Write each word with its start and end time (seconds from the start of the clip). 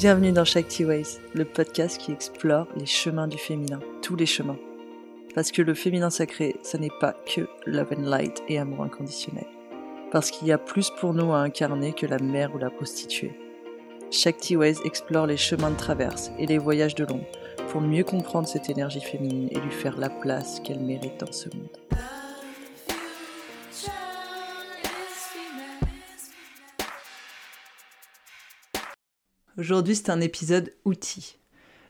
Bienvenue 0.00 0.32
dans 0.32 0.46
Shakti 0.46 0.86
Ways, 0.86 1.18
le 1.34 1.44
podcast 1.44 1.98
qui 1.98 2.10
explore 2.10 2.66
les 2.74 2.86
chemins 2.86 3.28
du 3.28 3.36
féminin, 3.36 3.80
tous 4.00 4.16
les 4.16 4.24
chemins. 4.24 4.56
Parce 5.34 5.52
que 5.52 5.60
le 5.60 5.74
féminin 5.74 6.08
sacré, 6.08 6.56
ce 6.62 6.78
n'est 6.78 6.88
pas 7.00 7.14
que 7.26 7.42
love 7.66 7.92
and 7.94 8.08
light 8.08 8.42
et 8.48 8.58
amour 8.58 8.82
inconditionnel. 8.82 9.44
Parce 10.10 10.30
qu'il 10.30 10.48
y 10.48 10.52
a 10.52 10.56
plus 10.56 10.88
pour 10.88 11.12
nous 11.12 11.34
à 11.34 11.40
incarner 11.40 11.92
que 11.92 12.06
la 12.06 12.16
mère 12.16 12.54
ou 12.54 12.58
la 12.58 12.70
prostituée. 12.70 13.38
Shakti 14.10 14.56
Ways 14.56 14.76
explore 14.86 15.26
les 15.26 15.36
chemins 15.36 15.70
de 15.70 15.76
traverse 15.76 16.30
et 16.38 16.46
les 16.46 16.56
voyages 16.56 16.94
de 16.94 17.04
l'ombre 17.04 17.28
pour 17.68 17.82
mieux 17.82 18.04
comprendre 18.04 18.48
cette 18.48 18.70
énergie 18.70 19.02
féminine 19.02 19.50
et 19.50 19.60
lui 19.60 19.70
faire 19.70 19.98
la 19.98 20.08
place 20.08 20.60
qu'elle 20.60 20.80
mérite 20.80 21.20
dans 21.20 21.32
ce 21.32 21.50
monde. 21.54 21.76
Aujourd'hui, 29.60 29.94
c'est 29.94 30.08
un 30.08 30.22
épisode 30.22 30.74
outils. 30.86 31.36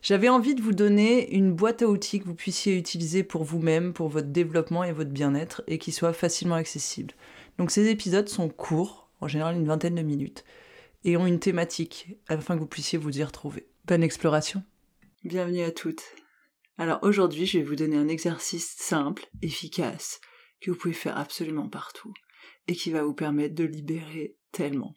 J'avais 0.01 0.27
envie 0.27 0.55
de 0.55 0.61
vous 0.61 0.73
donner 0.73 1.33
une 1.33 1.53
boîte 1.53 1.81
à 1.81 1.87
outils 1.87 2.19
que 2.19 2.25
vous 2.25 2.35
puissiez 2.35 2.77
utiliser 2.77 3.23
pour 3.23 3.45
vous-même, 3.45 3.93
pour 3.93 4.09
votre 4.09 4.27
développement 4.27 4.83
et 4.83 4.91
votre 4.91 5.11
bien-être, 5.11 5.63
et 5.67 5.77
qui 5.77 5.93
soit 5.93 6.11
facilement 6.11 6.55
accessible. 6.55 7.13
Donc 7.57 7.71
ces 7.71 7.87
épisodes 7.87 8.27
sont 8.27 8.49
courts, 8.49 9.09
en 9.21 9.29
général 9.29 9.55
une 9.55 9.67
vingtaine 9.67 9.95
de 9.95 10.01
minutes, 10.01 10.43
et 11.05 11.15
ont 11.15 11.25
une 11.25 11.39
thématique, 11.39 12.17
afin 12.27 12.55
que 12.55 12.59
vous 12.59 12.67
puissiez 12.67 12.97
vous 12.97 13.17
y 13.17 13.23
retrouver. 13.23 13.69
Bonne 13.85 14.03
exploration 14.03 14.65
Bienvenue 15.23 15.61
à 15.61 15.71
toutes. 15.71 16.03
Alors 16.77 16.99
aujourd'hui, 17.03 17.45
je 17.45 17.59
vais 17.59 17.63
vous 17.63 17.77
donner 17.77 17.95
un 17.95 18.09
exercice 18.09 18.75
simple, 18.79 19.29
efficace, 19.41 20.19
que 20.59 20.71
vous 20.71 20.77
pouvez 20.77 20.93
faire 20.93 21.17
absolument 21.17 21.69
partout, 21.69 22.13
et 22.67 22.75
qui 22.75 22.91
va 22.91 23.01
vous 23.01 23.13
permettre 23.13 23.55
de 23.55 23.63
libérer 23.63 24.35
tellement. 24.51 24.93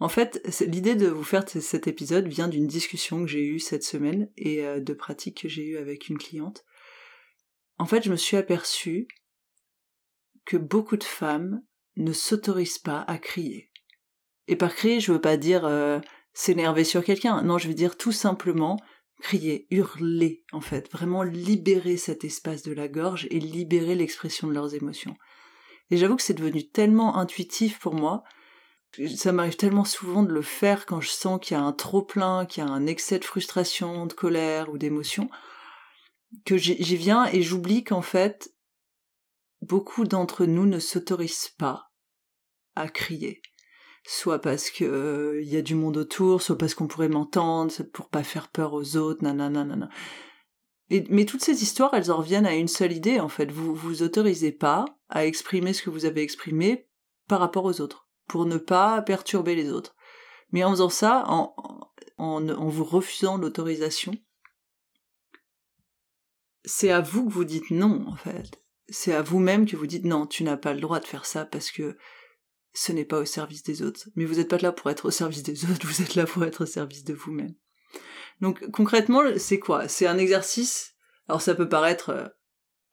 En 0.00 0.08
fait, 0.08 0.42
l'idée 0.66 0.94
de 0.94 1.06
vous 1.08 1.22
faire 1.22 1.48
cet 1.48 1.86
épisode 1.86 2.26
vient 2.26 2.48
d'une 2.48 2.66
discussion 2.66 3.20
que 3.20 3.30
j'ai 3.30 3.44
eue 3.44 3.60
cette 3.60 3.84
semaine 3.84 4.30
et 4.36 4.64
euh, 4.64 4.80
de 4.80 4.94
pratiques 4.94 5.42
que 5.42 5.48
j'ai 5.48 5.64
eues 5.64 5.78
avec 5.78 6.08
une 6.08 6.18
cliente. 6.18 6.64
En 7.78 7.86
fait, 7.86 8.02
je 8.02 8.10
me 8.10 8.16
suis 8.16 8.36
aperçue 8.36 9.06
que 10.44 10.56
beaucoup 10.56 10.96
de 10.96 11.04
femmes 11.04 11.62
ne 11.96 12.12
s'autorisent 12.12 12.78
pas 12.78 13.00
à 13.06 13.18
crier. 13.18 13.70
Et 14.48 14.56
par 14.56 14.74
crier, 14.74 15.00
je 15.00 15.12
veux 15.12 15.20
pas 15.20 15.36
dire 15.36 15.64
euh, 15.64 16.00
s'énerver 16.32 16.84
sur 16.84 17.04
quelqu'un. 17.04 17.42
Non, 17.42 17.58
je 17.58 17.68
veux 17.68 17.74
dire 17.74 17.96
tout 17.96 18.12
simplement 18.12 18.78
crier, 19.20 19.68
hurler, 19.70 20.44
en 20.52 20.60
fait. 20.60 20.90
Vraiment 20.90 21.22
libérer 21.22 21.96
cet 21.96 22.24
espace 22.24 22.62
de 22.62 22.72
la 22.72 22.88
gorge 22.88 23.28
et 23.30 23.38
libérer 23.38 23.94
l'expression 23.94 24.48
de 24.48 24.52
leurs 24.52 24.74
émotions. 24.74 25.16
Et 25.90 25.96
j'avoue 25.96 26.16
que 26.16 26.22
c'est 26.22 26.34
devenu 26.34 26.68
tellement 26.68 27.16
intuitif 27.16 27.78
pour 27.78 27.94
moi 27.94 28.24
ça 29.16 29.32
m'arrive 29.32 29.56
tellement 29.56 29.84
souvent 29.84 30.22
de 30.22 30.32
le 30.32 30.42
faire 30.42 30.84
quand 30.84 31.00
je 31.00 31.08
sens 31.08 31.40
qu'il 31.40 31.56
y 31.56 31.60
a 31.60 31.62
un 31.62 31.72
trop 31.72 32.02
plein, 32.02 32.44
qu'il 32.44 32.62
y 32.62 32.66
a 32.66 32.70
un 32.70 32.86
excès 32.86 33.18
de 33.18 33.24
frustration, 33.24 34.06
de 34.06 34.12
colère 34.12 34.70
ou 34.70 34.78
d'émotion, 34.78 35.30
que 36.44 36.56
j'y 36.56 36.96
viens 36.96 37.26
et 37.26 37.42
j'oublie 37.42 37.84
qu'en 37.84 38.02
fait, 38.02 38.54
beaucoup 39.62 40.04
d'entre 40.04 40.44
nous 40.44 40.66
ne 40.66 40.78
s'autorisent 40.78 41.54
pas 41.56 41.90
à 42.74 42.88
crier. 42.88 43.40
Soit 44.04 44.40
parce 44.40 44.70
que 44.70 44.84
euh, 44.84 45.42
il 45.42 45.48
y 45.48 45.56
a 45.56 45.62
du 45.62 45.74
monde 45.74 45.96
autour, 45.96 46.42
soit 46.42 46.58
parce 46.58 46.74
qu'on 46.74 46.88
pourrait 46.88 47.08
m'entendre, 47.08 47.72
pour 47.92 48.08
pas 48.08 48.24
faire 48.24 48.48
peur 48.48 48.72
aux 48.74 48.96
autres, 48.96 49.22
nanana, 49.22 49.64
nanana. 49.64 49.88
Mais 51.08 51.24
toutes 51.24 51.42
ces 51.42 51.62
histoires, 51.62 51.94
elles 51.94 52.10
en 52.10 52.18
reviennent 52.18 52.44
à 52.44 52.54
une 52.54 52.68
seule 52.68 52.92
idée, 52.92 53.20
en 53.20 53.28
fait. 53.28 53.50
Vous 53.50 53.74
vous 53.74 54.02
autorisez 54.02 54.52
pas 54.52 54.84
à 55.08 55.24
exprimer 55.24 55.72
ce 55.72 55.82
que 55.82 55.88
vous 55.88 56.04
avez 56.04 56.20
exprimé 56.20 56.86
par 57.28 57.40
rapport 57.40 57.64
aux 57.64 57.80
autres 57.80 58.08
pour 58.26 58.46
ne 58.46 58.56
pas 58.56 59.02
perturber 59.02 59.54
les 59.54 59.70
autres. 59.70 59.94
Mais 60.50 60.64
en 60.64 60.70
faisant 60.70 60.88
ça, 60.88 61.24
en, 61.28 61.54
vous 62.18 62.84
refusant 62.84 63.36
l'autorisation, 63.36 64.14
c'est 66.64 66.90
à 66.90 67.00
vous 67.00 67.26
que 67.26 67.32
vous 67.32 67.44
dites 67.44 67.70
non, 67.70 68.06
en 68.06 68.16
fait. 68.16 68.62
C'est 68.88 69.14
à 69.14 69.22
vous-même 69.22 69.66
que 69.66 69.76
vous 69.76 69.86
dites 69.86 70.04
non, 70.04 70.26
tu 70.26 70.44
n'as 70.44 70.56
pas 70.56 70.74
le 70.74 70.80
droit 70.80 71.00
de 71.00 71.06
faire 71.06 71.24
ça 71.24 71.44
parce 71.44 71.70
que 71.70 71.96
ce 72.74 72.92
n'est 72.92 73.04
pas 73.04 73.20
au 73.20 73.24
service 73.24 73.62
des 73.62 73.82
autres. 73.82 74.08
Mais 74.16 74.24
vous 74.24 74.34
n'êtes 74.34 74.48
pas 74.50 74.58
là 74.58 74.72
pour 74.72 74.90
être 74.90 75.06
au 75.06 75.10
service 75.10 75.42
des 75.42 75.64
autres, 75.64 75.86
vous 75.86 76.02
êtes 76.02 76.14
là 76.14 76.26
pour 76.26 76.44
être 76.44 76.64
au 76.64 76.66
service 76.66 77.04
de 77.04 77.14
vous-même. 77.14 77.54
Donc 78.40 78.70
concrètement, 78.70 79.22
c'est 79.38 79.58
quoi? 79.58 79.88
C'est 79.88 80.06
un 80.06 80.18
exercice. 80.18 80.94
Alors 81.28 81.40
ça 81.40 81.54
peut 81.54 81.68
paraître 81.68 82.10
euh, 82.10 82.28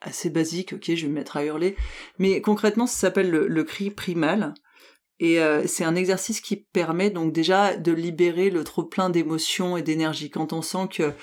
assez 0.02 0.30
basique, 0.30 0.74
ok, 0.74 0.86
je 0.96 1.02
vais 1.02 1.08
me 1.08 1.14
mettre 1.14 1.38
à 1.38 1.44
hurler, 1.44 1.76
mais 2.18 2.42
concrètement, 2.42 2.88
ça 2.88 2.98
s'appelle 2.98 3.30
le, 3.30 3.64
cri 3.64 3.92
primal. 3.92 4.54
Et 5.20 5.42
euh, 5.42 5.68
c'est 5.68 5.84
un 5.84 5.96
exercice 5.96 6.40
qui 6.40 6.56
permet 6.56 7.10
donc 7.10 7.34
déjà 7.34 7.76
de 7.76 7.92
libérer 7.92 8.50
le 8.50 8.64
trop 8.64 8.84
plein 8.84 9.10
d'émotions 9.10 9.76
et 9.76 9.82
d'énergie. 9.82 10.30
Quand 10.30 10.54
on 10.54 10.62
sent 10.62 10.88
que 10.92 11.14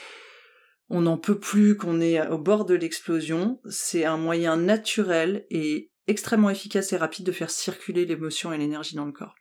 on 0.88 1.00
n'en 1.00 1.18
peut 1.18 1.38
plus, 1.38 1.76
qu'on 1.76 2.00
est 2.00 2.24
au 2.28 2.38
bord 2.38 2.64
de 2.64 2.74
l'explosion, 2.74 3.60
c'est 3.68 4.04
un 4.04 4.18
moyen 4.18 4.56
naturel 4.56 5.44
et 5.50 5.90
extrêmement 6.06 6.50
efficace 6.50 6.92
et 6.92 6.96
rapide 6.96 7.26
de 7.26 7.32
faire 7.32 7.50
circuler 7.50 8.04
l'émotion 8.06 8.52
et 8.52 8.58
l'énergie 8.58 8.94
dans 8.94 9.06
le 9.06 9.12
corps. 9.12 9.34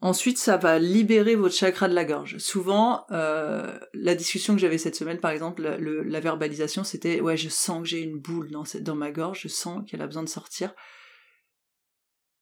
Ensuite, 0.00 0.38
ça 0.38 0.56
va 0.56 0.80
libérer 0.80 1.36
votre 1.36 1.54
chakra 1.54 1.88
de 1.88 1.94
la 1.94 2.04
gorge. 2.04 2.38
Souvent, 2.38 3.04
euh, 3.12 3.78
la 3.94 4.16
discussion 4.16 4.54
que 4.54 4.60
j'avais 4.60 4.78
cette 4.78 4.96
semaine, 4.96 5.20
par 5.20 5.30
exemple, 5.30 5.62
la, 5.62 6.20
verbalisation, 6.20 6.82
c'était 6.82 7.20
ouais, 7.20 7.36
je 7.36 7.48
sens 7.48 7.82
que 7.82 7.88
j'ai 7.88 8.00
une 8.00 8.18
boule 8.18 8.50
dans, 8.50 8.64
dans 8.80 8.96
ma 8.96 9.12
gorge, 9.12 9.42
je 9.42 9.48
sens 9.48 9.88
qu'elle 9.88 10.02
a 10.02 10.06
besoin 10.06 10.24
de 10.24 10.28
sortir. 10.28 10.74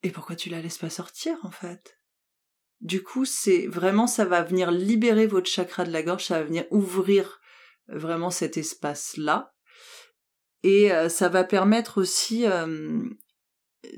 Et 0.02 0.10
pourquoi 0.10 0.36
tu 0.36 0.48
la 0.48 0.60
laisses 0.60 0.78
pas 0.78 0.90
sortir 0.90 1.36
en 1.42 1.50
fait? 1.50 1.98
Du 2.80 3.02
coup, 3.02 3.26
c'est 3.26 3.66
vraiment 3.66 4.06
ça 4.06 4.24
va 4.24 4.42
venir 4.42 4.70
libérer 4.70 5.26
votre 5.26 5.50
chakra 5.50 5.84
de 5.84 5.92
la 5.92 6.02
gorge, 6.02 6.24
ça 6.24 6.38
va 6.38 6.44
venir 6.44 6.64
ouvrir 6.70 7.40
vraiment 7.88 8.30
cet 8.30 8.56
espace-là. 8.56 9.52
Et 10.62 10.92
euh, 10.92 11.08
ça 11.08 11.28
va 11.28 11.44
permettre 11.44 12.00
aussi 12.00 12.46
euh, 12.46 13.02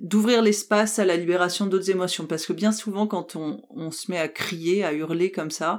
d'ouvrir 0.01 0.43
l'espace 0.43 0.99
à 0.99 1.05
la 1.05 1.17
libération 1.17 1.67
d'autres 1.67 1.91
émotions. 1.91 2.27
Parce 2.27 2.47
que 2.47 2.53
bien 2.53 2.73
souvent, 2.73 3.07
quand 3.07 3.37
on, 3.37 3.91
se 3.91 4.11
met 4.11 4.19
à 4.19 4.29
crier, 4.29 4.85
à 4.85 4.93
hurler 4.93 5.31
comme 5.31 5.51
ça, 5.51 5.79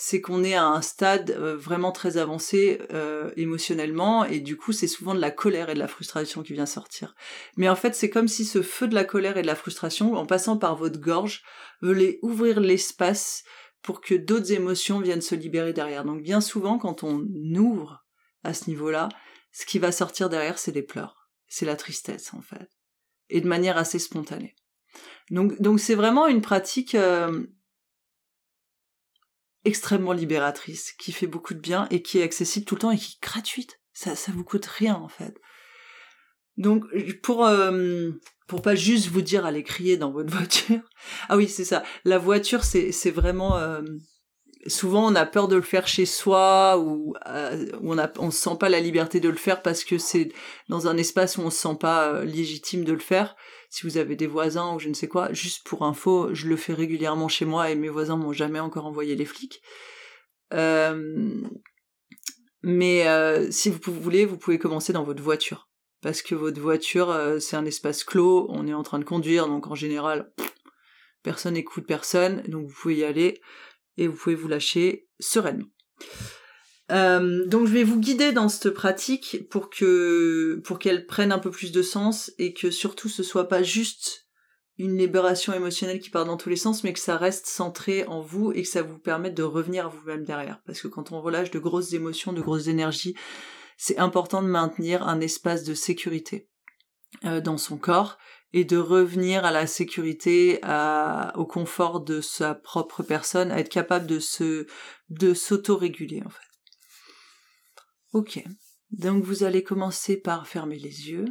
c'est 0.00 0.20
qu'on 0.20 0.44
est 0.44 0.54
à 0.54 0.64
un 0.64 0.80
stade 0.80 1.32
euh, 1.32 1.56
vraiment 1.56 1.90
très 1.90 2.18
avancé 2.18 2.80
euh, 2.92 3.32
émotionnellement 3.36 4.24
et 4.24 4.38
du 4.38 4.56
coup 4.56 4.70
c'est 4.70 4.86
souvent 4.86 5.12
de 5.12 5.20
la 5.20 5.32
colère 5.32 5.70
et 5.70 5.74
de 5.74 5.78
la 5.80 5.88
frustration 5.88 6.44
qui 6.44 6.52
vient 6.52 6.66
sortir. 6.66 7.16
Mais 7.56 7.68
en 7.68 7.74
fait 7.74 7.96
c'est 7.96 8.08
comme 8.08 8.28
si 8.28 8.44
ce 8.44 8.62
feu 8.62 8.86
de 8.86 8.94
la 8.94 9.02
colère 9.02 9.36
et 9.38 9.42
de 9.42 9.48
la 9.48 9.56
frustration, 9.56 10.14
en 10.14 10.24
passant 10.24 10.56
par 10.56 10.76
votre 10.76 11.00
gorge, 11.00 11.42
voulait 11.82 12.20
ouvrir 12.22 12.60
l'espace 12.60 13.42
pour 13.82 14.00
que 14.00 14.14
d'autres 14.14 14.52
émotions 14.52 15.00
viennent 15.00 15.20
se 15.20 15.34
libérer 15.34 15.72
derrière. 15.72 16.04
Donc 16.04 16.22
bien 16.22 16.40
souvent 16.40 16.78
quand 16.78 17.02
on 17.02 17.26
ouvre 17.56 18.06
à 18.44 18.54
ce 18.54 18.70
niveau-là, 18.70 19.08
ce 19.50 19.66
qui 19.66 19.80
va 19.80 19.90
sortir 19.90 20.28
derrière 20.28 20.60
c'est 20.60 20.70
les 20.70 20.84
pleurs, 20.84 21.28
c'est 21.48 21.66
la 21.66 21.74
tristesse 21.74 22.32
en 22.34 22.40
fait, 22.40 22.68
et 23.30 23.40
de 23.40 23.48
manière 23.48 23.76
assez 23.76 23.98
spontanée. 23.98 24.54
Donc 25.32 25.60
donc 25.60 25.80
c'est 25.80 25.96
vraiment 25.96 26.28
une 26.28 26.40
pratique 26.40 26.94
euh, 26.94 27.48
extrêmement 29.68 30.12
libératrice, 30.12 30.92
qui 30.92 31.12
fait 31.12 31.26
beaucoup 31.26 31.54
de 31.54 31.60
bien 31.60 31.86
et 31.90 32.02
qui 32.02 32.18
est 32.18 32.22
accessible 32.22 32.66
tout 32.66 32.74
le 32.74 32.80
temps 32.80 32.90
et 32.90 32.98
qui 32.98 33.16
est 33.16 33.22
gratuite. 33.22 33.80
Ça, 33.92 34.16
ça 34.16 34.32
vous 34.32 34.44
coûte 34.44 34.66
rien 34.66 34.94
en 34.94 35.08
fait. 35.08 35.34
Donc 36.56 36.84
pour 37.22 37.46
euh, 37.46 38.10
pour 38.48 38.62
pas 38.62 38.74
juste 38.74 39.08
vous 39.08 39.22
dire 39.22 39.46
allez 39.46 39.62
crier 39.62 39.96
dans 39.96 40.10
votre 40.10 40.30
voiture. 40.36 40.80
Ah 41.28 41.36
oui, 41.36 41.48
c'est 41.48 41.64
ça. 41.64 41.84
La 42.04 42.18
voiture, 42.18 42.64
c'est 42.64 42.90
c'est 42.92 43.10
vraiment 43.10 43.56
euh, 43.56 43.82
souvent 44.66 45.10
on 45.10 45.14
a 45.14 45.26
peur 45.26 45.48
de 45.48 45.56
le 45.56 45.62
faire 45.62 45.86
chez 45.86 46.06
soi 46.06 46.78
ou 46.78 47.14
euh, 47.26 47.66
on 47.82 47.98
a 47.98 48.10
on 48.18 48.30
sent 48.30 48.56
pas 48.58 48.68
la 48.68 48.80
liberté 48.80 49.20
de 49.20 49.28
le 49.28 49.36
faire 49.36 49.62
parce 49.62 49.84
que 49.84 49.98
c'est 49.98 50.32
dans 50.68 50.88
un 50.88 50.96
espace 50.96 51.38
où 51.38 51.42
on 51.42 51.50
se 51.50 51.58
sent 51.58 51.76
pas 51.78 52.08
euh, 52.08 52.24
légitime 52.24 52.84
de 52.84 52.92
le 52.92 52.98
faire. 52.98 53.36
Si 53.70 53.86
vous 53.86 53.98
avez 53.98 54.16
des 54.16 54.26
voisins 54.26 54.74
ou 54.74 54.78
je 54.78 54.88
ne 54.88 54.94
sais 54.94 55.08
quoi, 55.08 55.32
juste 55.32 55.66
pour 55.66 55.84
info, 55.84 56.34
je 56.34 56.48
le 56.48 56.56
fais 56.56 56.74
régulièrement 56.74 57.28
chez 57.28 57.44
moi 57.44 57.70
et 57.70 57.74
mes 57.74 57.88
voisins 57.88 58.16
m'ont 58.16 58.32
jamais 58.32 58.60
encore 58.60 58.86
envoyé 58.86 59.14
les 59.14 59.26
flics. 59.26 59.62
Euh, 60.54 61.42
mais 62.62 63.06
si 63.52 63.70
vous 63.70 63.92
voulez, 63.92 64.24
vous 64.24 64.38
pouvez 64.38 64.58
commencer 64.58 64.92
dans 64.92 65.04
votre 65.04 65.22
voiture 65.22 65.68
parce 66.00 66.22
que 66.22 66.34
votre 66.34 66.60
voiture 66.60 67.14
c'est 67.40 67.56
un 67.56 67.64
espace 67.64 68.04
clos, 68.04 68.46
on 68.50 68.66
est 68.66 68.74
en 68.74 68.82
train 68.82 68.98
de 68.98 69.04
conduire 69.04 69.48
donc 69.48 69.66
en 69.66 69.74
général 69.74 70.32
personne 71.22 71.54
n'écoute 71.54 71.86
personne 71.86 72.42
donc 72.48 72.66
vous 72.66 72.74
pouvez 72.74 72.96
y 72.96 73.04
aller 73.04 73.40
et 73.98 74.08
vous 74.08 74.16
pouvez 74.16 74.34
vous 74.34 74.48
lâcher 74.48 75.08
sereinement. 75.20 75.68
Euh, 76.90 77.44
donc 77.46 77.66
je 77.66 77.72
vais 77.72 77.84
vous 77.84 78.00
guider 78.00 78.32
dans 78.32 78.48
cette 78.48 78.70
pratique 78.70 79.46
pour 79.50 79.68
pour 80.64 80.78
qu'elle 80.78 81.06
prenne 81.06 81.32
un 81.32 81.38
peu 81.38 81.50
plus 81.50 81.70
de 81.70 81.82
sens 81.82 82.32
et 82.38 82.54
que 82.54 82.70
surtout 82.70 83.10
ce 83.10 83.22
soit 83.22 83.48
pas 83.48 83.62
juste 83.62 84.26
une 84.78 84.96
libération 84.96 85.52
émotionnelle 85.52 85.98
qui 85.98 86.08
part 86.08 86.24
dans 86.24 86.36
tous 86.36 86.48
les 86.48 86.56
sens, 86.56 86.84
mais 86.84 86.92
que 86.92 87.00
ça 87.00 87.16
reste 87.16 87.46
centré 87.46 88.06
en 88.06 88.20
vous 88.20 88.52
et 88.52 88.62
que 88.62 88.68
ça 88.68 88.82
vous 88.82 88.98
permette 88.98 89.34
de 89.34 89.42
revenir 89.42 89.86
à 89.86 89.88
vous-même 89.88 90.24
derrière. 90.24 90.62
Parce 90.64 90.80
que 90.80 90.88
quand 90.88 91.10
on 91.10 91.20
relâche 91.20 91.50
de 91.50 91.58
grosses 91.58 91.92
émotions, 91.92 92.32
de 92.32 92.40
grosses 92.40 92.68
énergies, 92.68 93.14
c'est 93.76 93.98
important 93.98 94.40
de 94.40 94.46
maintenir 94.46 95.06
un 95.06 95.20
espace 95.20 95.64
de 95.64 95.74
sécurité 95.74 96.48
euh, 97.24 97.40
dans 97.40 97.58
son 97.58 97.78
corps 97.78 98.18
et 98.52 98.64
de 98.64 98.76
revenir 98.78 99.44
à 99.44 99.50
la 99.50 99.66
sécurité, 99.66 100.60
au 101.34 101.44
confort 101.46 102.00
de 102.00 102.20
sa 102.20 102.54
propre 102.54 103.02
personne, 103.02 103.50
à 103.50 103.58
être 103.58 103.68
capable 103.68 104.06
de 104.06 104.18
se, 104.18 104.66
de 105.10 105.34
s'auto-réguler, 105.34 106.22
en 106.24 106.30
fait. 106.30 106.48
Ok. 108.14 108.42
Donc 108.90 109.22
vous 109.22 109.44
allez 109.44 109.62
commencer 109.62 110.16
par 110.16 110.48
fermer 110.48 110.78
les 110.78 111.10
yeux. 111.10 111.26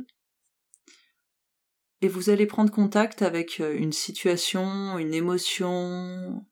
Et 2.02 2.08
vous 2.08 2.30
allez 2.30 2.46
prendre 2.46 2.72
contact 2.72 3.24
avec 3.24 3.60
euh, 3.60 3.76
une 3.76 3.92
situation, 3.92 5.00
une 5.00 5.16
émotion, 5.16 6.46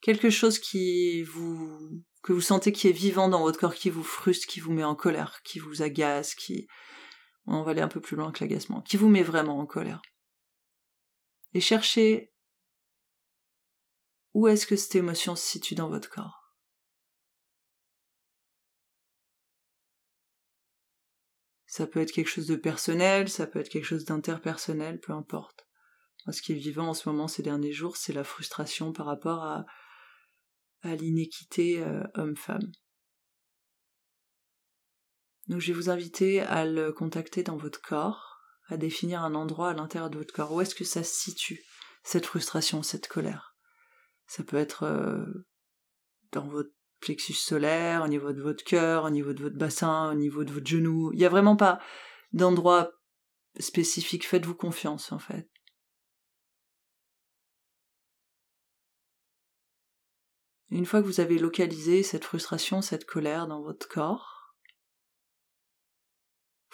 quelque 0.00 0.30
chose 0.30 0.60
qui 0.60 1.24
vous, 1.24 2.00
que 2.22 2.32
vous 2.32 2.40
sentez 2.40 2.70
qui 2.70 2.86
est 2.86 2.92
vivant 2.92 3.28
dans 3.28 3.40
votre 3.40 3.58
corps, 3.58 3.74
qui 3.74 3.90
vous 3.90 4.04
frustre, 4.04 4.46
qui 4.46 4.60
vous 4.60 4.72
met 4.72 4.84
en 4.84 4.94
colère, 4.94 5.40
qui 5.42 5.58
vous 5.58 5.82
agace, 5.82 6.36
qui, 6.36 6.68
on 7.46 7.62
va 7.62 7.72
aller 7.72 7.82
un 7.82 7.88
peu 7.88 8.00
plus 8.00 8.16
loin 8.16 8.32
que 8.32 8.42
l'agacement, 8.42 8.80
qui 8.82 8.96
vous 8.96 9.08
met 9.08 9.22
vraiment 9.22 9.58
en 9.58 9.66
colère. 9.66 10.02
Et 11.52 11.60
cherchez 11.60 12.32
où 14.34 14.48
est-ce 14.48 14.66
que 14.66 14.76
cette 14.76 14.96
émotion 14.96 15.36
se 15.36 15.46
situe 15.46 15.76
dans 15.76 15.88
votre 15.88 16.10
corps. 16.10 16.44
Ça 21.66 21.86
peut 21.86 22.00
être 22.00 22.12
quelque 22.12 22.28
chose 22.28 22.46
de 22.46 22.56
personnel, 22.56 23.28
ça 23.28 23.46
peut 23.46 23.58
être 23.58 23.68
quelque 23.68 23.84
chose 23.84 24.04
d'interpersonnel, 24.04 25.00
peu 25.00 25.12
importe. 25.12 25.66
ce 26.30 26.40
qui 26.40 26.52
est 26.52 26.56
vivant 26.56 26.88
en 26.88 26.94
ce 26.94 27.08
moment 27.08 27.26
ces 27.26 27.42
derniers 27.42 27.72
jours, 27.72 27.96
c'est 27.96 28.12
la 28.12 28.24
frustration 28.24 28.92
par 28.92 29.06
rapport 29.06 29.44
à, 29.44 29.64
l'inéquité 30.84 31.82
euh, 31.82 32.04
homme-femme. 32.14 32.70
Donc 35.48 35.60
je 35.60 35.72
vais 35.72 35.78
vous 35.78 35.90
inviter 35.90 36.40
à 36.40 36.64
le 36.64 36.92
contacter 36.92 37.42
dans 37.42 37.56
votre 37.56 37.80
corps, 37.80 38.40
à 38.68 38.76
définir 38.76 39.22
un 39.22 39.34
endroit 39.34 39.70
à 39.70 39.74
l'intérieur 39.74 40.10
de 40.10 40.18
votre 40.18 40.32
corps. 40.32 40.52
Où 40.52 40.60
est-ce 40.60 40.74
que 40.74 40.84
ça 40.84 41.02
se 41.04 41.14
situe, 41.14 41.60
cette 42.02 42.26
frustration, 42.26 42.82
cette 42.82 43.08
colère? 43.08 43.54
Ça 44.26 44.42
peut 44.42 44.56
être 44.56 44.84
euh, 44.84 45.24
dans 46.32 46.46
votre 46.46 46.70
plexus 47.00 47.34
solaire, 47.34 48.02
au 48.02 48.08
niveau 48.08 48.32
de 48.32 48.40
votre 48.40 48.64
cœur, 48.64 49.04
au 49.04 49.10
niveau 49.10 49.34
de 49.34 49.42
votre 49.42 49.56
bassin, 49.58 50.10
au 50.10 50.14
niveau 50.14 50.44
de 50.44 50.52
votre 50.52 50.66
genou. 50.66 51.12
Il 51.12 51.18
n'y 51.18 51.26
a 51.26 51.30
vraiment 51.30 51.56
pas 51.56 51.78
d'endroit 52.32 52.92
spécifique. 53.60 54.26
Faites-vous 54.26 54.54
confiance, 54.54 55.12
en 55.12 55.18
fait. 55.18 55.48
une 60.74 60.86
fois 60.86 61.00
que 61.00 61.06
vous 61.06 61.20
avez 61.20 61.38
localisé 61.38 62.02
cette 62.02 62.24
frustration, 62.24 62.82
cette 62.82 63.04
colère 63.04 63.46
dans 63.46 63.62
votre 63.62 63.88
corps, 63.88 64.33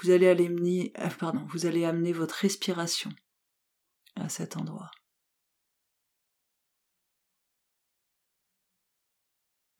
vous 0.02 0.10
allez 0.10 0.28
amener, 0.28 0.92
euh, 0.98 1.08
vous 1.48 1.66
allez 1.66 1.84
amener 1.84 2.12
votre 2.12 2.34
respiration 2.34 3.10
à 4.16 4.28
cet 4.28 4.56
endroit. 4.56 4.90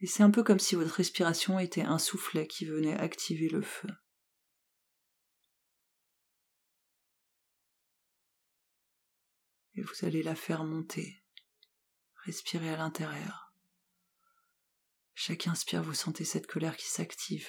Et 0.00 0.06
c'est 0.06 0.22
un 0.22 0.30
peu 0.30 0.42
comme 0.42 0.58
si 0.58 0.74
votre 0.74 0.94
respiration 0.94 1.58
était 1.58 1.82
un 1.82 1.98
soufflet 1.98 2.46
qui 2.46 2.64
venait 2.64 2.96
activer 2.96 3.48
le 3.48 3.62
feu. 3.62 3.88
Et 9.74 9.82
vous 9.82 10.04
allez 10.06 10.22
la 10.22 10.34
faire 10.34 10.64
monter. 10.64 11.22
Respirez 12.24 12.70
à 12.70 12.76
l'intérieur. 12.76 13.54
Chaque 15.14 15.46
inspire, 15.46 15.82
vous 15.82 15.94
sentez 15.94 16.24
cette 16.24 16.46
colère 16.46 16.76
qui 16.76 16.88
s'active. 16.88 17.48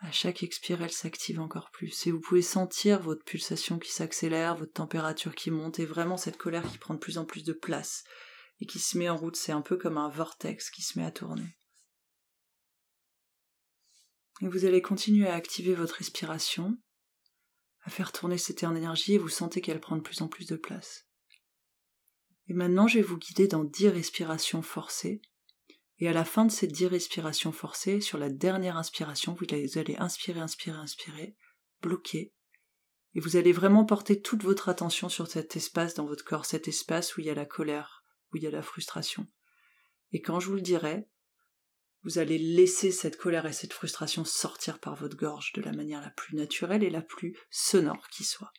À 0.00 0.12
chaque 0.12 0.44
expire, 0.44 0.82
elle 0.82 0.92
s'active 0.92 1.40
encore 1.40 1.70
plus. 1.72 2.06
Et 2.06 2.12
vous 2.12 2.20
pouvez 2.20 2.42
sentir 2.42 3.00
votre 3.00 3.24
pulsation 3.24 3.78
qui 3.78 3.90
s'accélère, 3.90 4.56
votre 4.56 4.72
température 4.72 5.34
qui 5.34 5.50
monte, 5.50 5.80
et 5.80 5.86
vraiment 5.86 6.16
cette 6.16 6.36
colère 6.36 6.68
qui 6.70 6.78
prend 6.78 6.94
de 6.94 7.00
plus 7.00 7.18
en 7.18 7.24
plus 7.24 7.42
de 7.42 7.52
place 7.52 8.04
et 8.60 8.66
qui 8.66 8.78
se 8.78 8.96
met 8.96 9.08
en 9.08 9.16
route. 9.16 9.36
C'est 9.36 9.52
un 9.52 9.60
peu 9.60 9.76
comme 9.76 9.98
un 9.98 10.08
vortex 10.08 10.70
qui 10.70 10.82
se 10.82 10.98
met 10.98 11.04
à 11.04 11.10
tourner. 11.10 11.56
Et 14.40 14.48
vous 14.48 14.64
allez 14.64 14.80
continuer 14.82 15.26
à 15.26 15.34
activer 15.34 15.74
votre 15.74 15.96
respiration, 15.96 16.78
à 17.82 17.90
faire 17.90 18.12
tourner 18.12 18.38
cette 18.38 18.62
énergie, 18.62 19.14
et 19.14 19.18
vous 19.18 19.28
sentez 19.28 19.60
qu'elle 19.60 19.80
prend 19.80 19.96
de 19.96 20.02
plus 20.02 20.22
en 20.22 20.28
plus 20.28 20.46
de 20.46 20.56
place. 20.56 21.06
Et 22.46 22.54
maintenant, 22.54 22.86
je 22.86 22.98
vais 22.98 23.04
vous 23.04 23.18
guider 23.18 23.48
dans 23.48 23.64
dix 23.64 23.88
respirations 23.88 24.62
forcées 24.62 25.20
et 26.00 26.08
à 26.08 26.12
la 26.12 26.24
fin 26.24 26.44
de 26.44 26.52
ces 26.52 26.66
dix 26.66 26.86
respirations 26.86 27.52
forcées, 27.52 28.00
sur 28.00 28.18
la 28.18 28.28
dernière 28.28 28.76
inspiration, 28.76 29.34
vous 29.34 29.78
allez 29.78 29.96
inspirer, 29.96 30.40
inspirer, 30.40 30.78
inspirer, 30.78 31.36
bloquer. 31.82 32.32
Et 33.14 33.20
vous 33.20 33.36
allez 33.36 33.52
vraiment 33.52 33.84
porter 33.84 34.20
toute 34.20 34.44
votre 34.44 34.68
attention 34.68 35.08
sur 35.08 35.26
cet 35.26 35.56
espace 35.56 35.94
dans 35.94 36.06
votre 36.06 36.24
corps, 36.24 36.44
cet 36.44 36.68
espace 36.68 37.16
où 37.16 37.20
il 37.20 37.26
y 37.26 37.30
a 37.30 37.34
la 37.34 37.46
colère, 37.46 38.04
où 38.32 38.36
il 38.36 38.44
y 38.44 38.46
a 38.46 38.50
la 38.50 38.62
frustration. 38.62 39.26
Et 40.12 40.20
quand 40.20 40.38
je 40.38 40.48
vous 40.48 40.54
le 40.54 40.60
dirai, 40.60 41.08
vous 42.04 42.18
allez 42.18 42.38
laisser 42.38 42.92
cette 42.92 43.16
colère 43.16 43.46
et 43.46 43.52
cette 43.52 43.72
frustration 43.72 44.24
sortir 44.24 44.78
par 44.78 44.94
votre 44.94 45.16
gorge 45.16 45.52
de 45.54 45.62
la 45.62 45.72
manière 45.72 46.00
la 46.00 46.10
plus 46.10 46.36
naturelle 46.36 46.84
et 46.84 46.90
la 46.90 47.02
plus 47.02 47.36
sonore 47.50 48.08
qui 48.08 48.22
soit. 48.22 48.52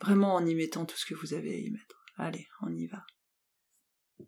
Vraiment 0.00 0.34
en 0.34 0.46
y 0.46 0.54
mettant 0.54 0.86
tout 0.86 0.96
ce 0.96 1.06
que 1.06 1.14
vous 1.14 1.34
avez 1.34 1.54
à 1.54 1.58
y 1.58 1.70
mettre. 1.70 2.04
Allez, 2.16 2.46
on 2.62 2.72
y 2.72 2.86
va. 2.86 3.04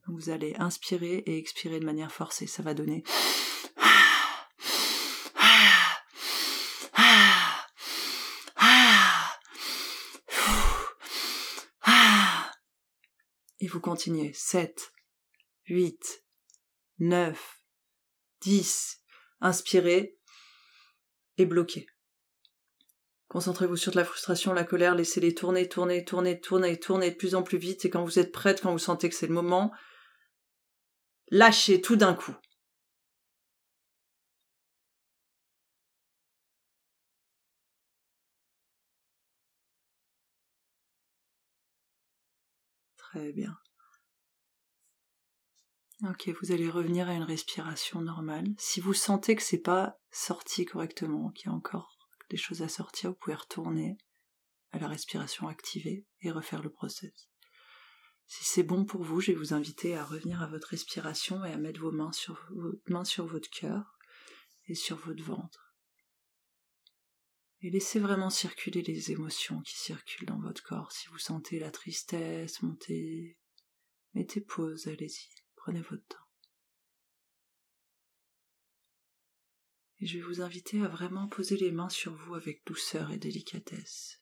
Vous 0.08 0.30
allez 0.30 0.54
inspirer 0.58 1.24
et 1.26 1.36
expirer 1.36 1.80
de 1.80 1.84
manière 1.84 2.12
forcée. 2.12 2.46
Ça 2.46 2.62
va 2.62 2.74
donner. 2.74 3.02
Et 13.60 13.68
vous 13.68 13.80
continuez. 13.80 14.32
7, 14.32 14.92
8, 15.66 16.24
9, 17.00 17.60
10. 18.42 19.00
Inspirez 19.40 20.16
et 21.36 21.46
bloquez. 21.46 21.86
Concentrez-vous 23.28 23.76
sur 23.76 23.94
la 23.94 24.04
frustration, 24.04 24.52
la 24.52 24.64
colère, 24.64 24.94
laissez-les 24.94 25.34
tourner, 25.34 25.68
tourner, 25.68 26.04
tourner, 26.04 26.40
tourner, 26.40 26.78
tourner 26.78 27.10
de 27.10 27.16
plus 27.16 27.34
en 27.34 27.42
plus 27.42 27.58
vite, 27.58 27.84
et 27.84 27.90
quand 27.90 28.04
vous 28.04 28.18
êtes 28.18 28.32
prête, 28.32 28.60
quand 28.62 28.72
vous 28.72 28.78
sentez 28.78 29.08
que 29.08 29.14
c'est 29.14 29.26
le 29.26 29.34
moment, 29.34 29.72
lâchez 31.30 31.80
tout 31.80 31.96
d'un 31.96 32.14
coup. 32.14 32.34
Très 42.96 43.32
bien. 43.32 43.56
Ok, 46.02 46.28
vous 46.40 46.52
allez 46.52 46.68
revenir 46.68 47.08
à 47.08 47.14
une 47.14 47.22
respiration 47.22 48.02
normale. 48.02 48.46
Si 48.58 48.80
vous 48.80 48.92
sentez 48.92 49.34
que 49.34 49.42
c'est 49.42 49.56
pas 49.62 49.98
sorti 50.10 50.66
correctement, 50.66 51.30
qu'il 51.30 51.46
y 51.46 51.48
a 51.50 51.54
encore 51.54 51.96
des 52.28 52.36
choses 52.36 52.60
à 52.60 52.68
sortir, 52.68 53.10
vous 53.10 53.16
pouvez 53.16 53.36
retourner 53.36 53.96
à 54.72 54.78
la 54.78 54.88
respiration 54.88 55.48
activée 55.48 56.04
et 56.20 56.30
refaire 56.30 56.62
le 56.62 56.70
process. 56.70 57.30
Si 58.26 58.44
c'est 58.44 58.62
bon 58.62 58.84
pour 58.84 59.02
vous, 59.02 59.20
je 59.20 59.32
vais 59.32 59.38
vous 59.38 59.54
inviter 59.54 59.96
à 59.96 60.04
revenir 60.04 60.42
à 60.42 60.46
votre 60.46 60.68
respiration 60.68 61.44
et 61.44 61.52
à 61.52 61.58
mettre 61.58 61.80
vos 61.80 61.92
mains 61.92 62.12
sur, 62.12 62.46
votre 63.26 63.50
cœur 63.50 63.98
et 64.66 64.74
sur 64.74 64.96
votre 64.96 65.22
ventre. 65.22 65.74
Et 67.62 67.70
laissez 67.70 68.00
vraiment 68.00 68.30
circuler 68.30 68.82
les 68.82 69.12
émotions 69.12 69.60
qui 69.62 69.78
circulent 69.78 70.26
dans 70.26 70.40
votre 70.40 70.62
corps. 70.62 70.92
Si 70.92 71.08
vous 71.08 71.18
sentez 71.18 71.58
la 71.58 71.70
tristesse 71.70 72.62
monter, 72.62 73.38
mettez 74.14 74.40
pause, 74.40 74.88
allez-y, 74.88 75.28
prenez 75.54 75.80
votre 75.80 76.06
temps. 76.06 76.26
et 80.00 80.06
je 80.06 80.18
vais 80.18 80.24
vous 80.24 80.40
inviter 80.40 80.82
à 80.82 80.88
vraiment 80.88 81.28
poser 81.28 81.56
les 81.56 81.72
mains 81.72 81.88
sur 81.88 82.14
vous 82.14 82.34
avec 82.34 82.66
douceur 82.66 83.10
et 83.10 83.18
délicatesse. 83.18 84.20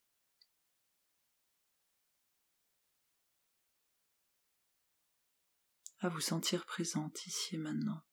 À 6.04 6.10
vous 6.10 6.20
sentir 6.20 6.66
présente 6.66 7.26
ici 7.26 7.54
et 7.54 7.58
maintenant, 7.58 8.04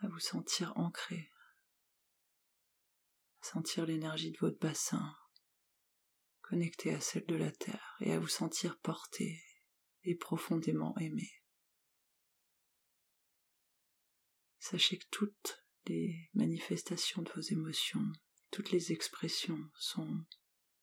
à 0.00 0.08
vous 0.08 0.18
sentir 0.18 0.76
ancré, 0.76 1.32
à 3.40 3.46
sentir 3.46 3.86
l'énergie 3.86 4.30
de 4.30 4.36
votre 4.36 4.58
bassin 4.58 5.16
connectée 6.42 6.92
à 6.92 7.00
celle 7.00 7.24
de 7.24 7.36
la 7.36 7.50
terre 7.50 7.96
et 8.00 8.12
à 8.12 8.18
vous 8.18 8.28
sentir 8.28 8.78
porté 8.80 9.42
et 10.02 10.14
profondément 10.14 10.94
aimé. 10.98 11.32
Sachez 14.58 14.98
que 14.98 15.08
toutes 15.10 15.64
les 15.86 16.28
manifestations 16.34 17.22
de 17.22 17.32
vos 17.32 17.40
émotions, 17.40 18.12
toutes 18.50 18.72
les 18.72 18.92
expressions 18.92 19.70
sont 19.78 20.22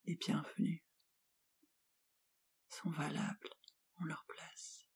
les 0.06 0.16
bienvenues, 0.16 0.85
sont 2.76 2.90
valables 2.90 3.50
en 4.00 4.04
leur 4.04 4.24
place. 4.26 4.86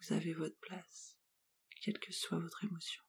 Vous 0.00 0.12
avez 0.12 0.34
votre 0.34 0.58
place, 0.58 1.18
quelle 1.82 1.98
que 1.98 2.12
soit 2.12 2.38
votre 2.38 2.64
émotion. 2.64 3.02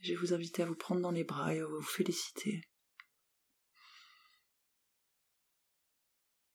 Je 0.00 0.12
vais 0.12 0.18
vous 0.18 0.32
inviter 0.32 0.62
à 0.62 0.66
vous 0.66 0.76
prendre 0.76 1.00
dans 1.00 1.10
les 1.10 1.24
bras 1.24 1.54
et 1.54 1.60
à 1.60 1.66
vous 1.66 1.82
féliciter 1.82 2.68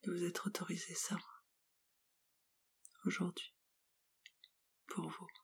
de 0.03 0.12
vous 0.12 0.24
être 0.24 0.48
autorisé 0.48 0.96
ça 0.96 1.18
aujourd'hui 3.06 3.53
pour 4.88 5.10
vous. 5.10 5.40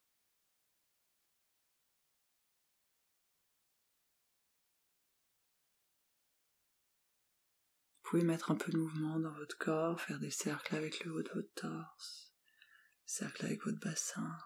Vous 8.07 8.11
pouvez 8.11 8.23
mettre 8.23 8.51
un 8.51 8.55
peu 8.55 8.71
de 8.71 8.77
mouvement 8.77 9.19
dans 9.19 9.33
votre 9.33 9.57
corps, 9.57 9.99
faire 9.99 10.17
des 10.17 10.31
cercles 10.31 10.77
avec 10.77 11.03
le 11.03 11.11
haut 11.11 11.21
de 11.21 11.29
votre 11.33 11.53
torse, 11.55 12.31
cercles 13.05 13.43
avec 13.43 13.65
votre 13.65 13.79
bassin. 13.79 14.37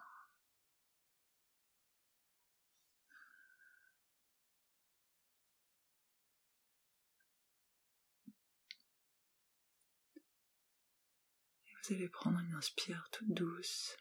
vous 11.84 11.94
allez 11.94 12.08
prendre 12.08 12.40
une 12.40 12.54
inspire 12.54 13.08
toute 13.12 13.32
douce. 13.32 13.96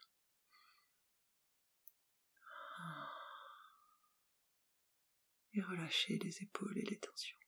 Et 5.54 5.62
relâcher 5.62 6.18
les 6.18 6.42
épaules 6.42 6.80
et 6.80 6.86
les 6.86 6.98
tensions. 6.98 7.41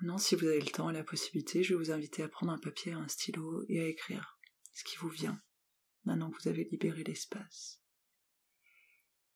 Maintenant, 0.00 0.18
si 0.18 0.34
vous 0.34 0.46
avez 0.46 0.60
le 0.60 0.70
temps 0.70 0.88
et 0.88 0.94
la 0.94 1.04
possibilité, 1.04 1.62
je 1.62 1.74
vais 1.74 1.78
vous 1.78 1.90
inviter 1.90 2.22
à 2.22 2.28
prendre 2.28 2.52
un 2.52 2.58
papier, 2.58 2.92
un 2.92 3.06
stylo 3.06 3.64
et 3.68 3.80
à 3.80 3.86
écrire 3.86 4.38
ce 4.72 4.82
qui 4.82 4.96
vous 4.96 5.10
vient, 5.10 5.42
maintenant 6.04 6.30
que 6.30 6.42
vous 6.42 6.48
avez 6.48 6.64
libéré 6.64 7.04
l'espace. 7.04 7.82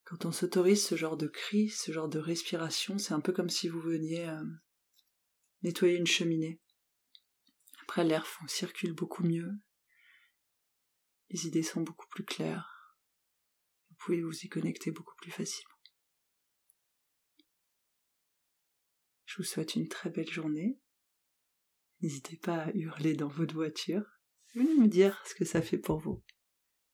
Quand 0.05 0.25
on 0.25 0.33
s'autorise 0.33 0.83
ce 0.83 0.95
genre 0.95 1.19
de 1.19 1.27
cri, 1.27 1.69
ce 1.69 1.93
genre 1.93 2.09
de 2.09 2.19
respiration, 2.19 2.97
c'est 2.97 3.13
un 3.13 3.21
peu 3.21 3.33
comme 3.33 3.51
si 3.51 3.69
vous 3.69 3.81
veniez 3.81 4.27
euh, 4.27 4.43
nettoyer 5.63 5.97
une 5.97 6.07
cheminée. 6.07 6.63
Après, 7.83 8.03
l'air 8.03 8.27
circule 8.47 8.95
beaucoup 8.95 9.23
mieux, 9.23 9.53
les 11.29 11.47
idées 11.47 11.63
sont 11.63 11.83
beaucoup 11.83 12.09
plus 12.09 12.25
claires, 12.25 12.97
vous 13.91 13.97
pouvez 13.99 14.23
vous 14.23 14.45
y 14.45 14.49
connecter 14.49 14.91
beaucoup 14.93 15.17
plus 15.17 15.31
facilement. 15.31 15.74
Je 19.35 19.43
vous 19.43 19.49
souhaite 19.49 19.75
une 19.75 19.89
très 19.89 20.11
belle 20.11 20.31
journée. 20.31 20.79
N'hésitez 22.01 22.37
pas 22.37 22.67
à 22.67 22.71
hurler 22.73 23.15
dans 23.15 23.27
votre 23.27 23.53
voiture. 23.53 24.05
Venez 24.55 24.73
me 24.77 24.87
dire 24.87 25.21
ce 25.27 25.35
que 25.35 25.45
ça 25.45 25.61
fait 25.61 25.77
pour 25.77 25.99
vous. 25.99 26.23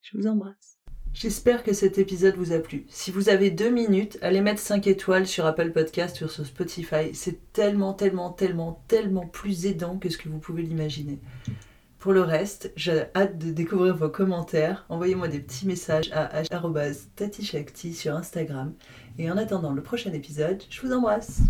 Je 0.00 0.16
vous 0.16 0.26
embrasse. 0.26 0.78
J'espère 1.12 1.62
que 1.62 1.74
cet 1.74 1.98
épisode 1.98 2.36
vous 2.36 2.52
a 2.52 2.60
plu. 2.60 2.86
Si 2.88 3.10
vous 3.10 3.28
avez 3.28 3.50
deux 3.50 3.68
minutes, 3.68 4.16
allez 4.22 4.40
mettre 4.40 4.62
5 4.62 4.86
étoiles 4.86 5.26
sur 5.26 5.44
Apple 5.44 5.70
Podcast 5.72 6.18
ou 6.22 6.28
sur 6.28 6.46
Spotify. 6.46 7.12
C'est 7.12 7.52
tellement, 7.52 7.92
tellement, 7.92 8.32
tellement, 8.32 8.84
tellement 8.88 9.26
plus 9.26 9.66
aidant 9.66 9.98
que 9.98 10.08
ce 10.08 10.16
que 10.16 10.30
vous 10.30 10.38
pouvez 10.38 10.62
l'imaginer. 10.62 11.20
Pour 11.98 12.14
le 12.14 12.22
reste, 12.22 12.72
j'ai 12.74 13.04
hâte 13.14 13.36
de 13.36 13.52
découvrir 13.52 13.94
vos 13.94 14.08
commentaires. 14.08 14.86
Envoyez-moi 14.88 15.28
des 15.28 15.40
petits 15.40 15.66
messages 15.66 16.10
à 16.12 16.42
@tatishakti 17.16 17.92
sur 17.92 18.14
Instagram. 18.14 18.74
Et 19.18 19.30
en 19.30 19.36
attendant 19.36 19.74
le 19.74 19.82
prochain 19.82 20.14
épisode, 20.14 20.62
je 20.70 20.80
vous 20.80 20.92
embrasse. 20.94 21.42